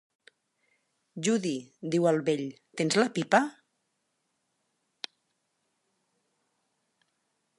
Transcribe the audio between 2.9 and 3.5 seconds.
la pipa?"